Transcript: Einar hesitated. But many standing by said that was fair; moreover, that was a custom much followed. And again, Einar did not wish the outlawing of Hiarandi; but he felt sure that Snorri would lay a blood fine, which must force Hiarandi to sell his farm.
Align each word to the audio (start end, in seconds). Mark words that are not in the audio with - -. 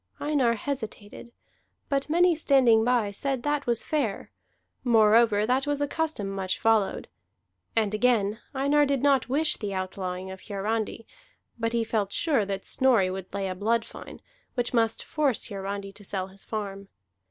Einar 0.19 0.55
hesitated. 0.55 1.31
But 1.87 2.09
many 2.09 2.33
standing 2.33 2.83
by 2.83 3.11
said 3.11 3.43
that 3.43 3.67
was 3.67 3.83
fair; 3.85 4.31
moreover, 4.83 5.45
that 5.45 5.67
was 5.67 5.79
a 5.79 5.87
custom 5.87 6.27
much 6.27 6.57
followed. 6.57 7.07
And 7.75 7.93
again, 7.93 8.39
Einar 8.55 8.87
did 8.87 9.03
not 9.03 9.29
wish 9.29 9.57
the 9.57 9.75
outlawing 9.75 10.31
of 10.31 10.41
Hiarandi; 10.47 11.05
but 11.59 11.73
he 11.73 11.83
felt 11.83 12.11
sure 12.11 12.45
that 12.45 12.65
Snorri 12.65 13.11
would 13.11 13.31
lay 13.31 13.47
a 13.47 13.53
blood 13.53 13.85
fine, 13.85 14.23
which 14.55 14.73
must 14.73 15.03
force 15.03 15.49
Hiarandi 15.49 15.91
to 15.93 16.03
sell 16.03 16.29
his 16.29 16.43
farm. 16.43 16.87